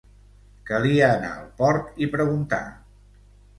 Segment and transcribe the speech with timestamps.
[0.69, 2.63] Calia anar al port i preguntar.